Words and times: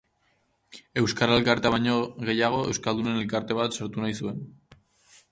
Euskara 1.01 1.35
elkartea 1.41 1.71
baino 1.75 1.97
gehiago, 2.29 2.61
euskaldunon 2.71 3.19
elkarte 3.25 3.57
bat 3.59 3.77
osatu 3.77 4.05
nahi 4.05 4.17
zen. 4.23 4.41